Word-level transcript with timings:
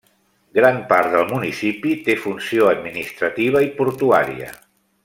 Gran 0.59 0.79
part 0.91 1.11
del 1.15 1.27
municipi 1.33 1.93
té 2.09 2.17
funció 2.25 2.73
administrativa 2.73 3.65
i 3.69 3.73
portuària. 3.81 4.53